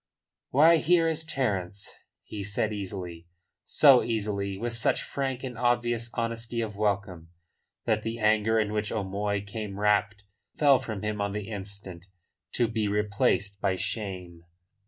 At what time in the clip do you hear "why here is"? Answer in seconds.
0.49-1.23